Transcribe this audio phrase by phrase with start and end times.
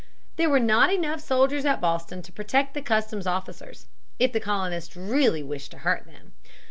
[0.35, 3.85] There were not enough soldiers at Boston to protect the customs officers
[4.17, 6.33] if the colonists really wished to hurt them.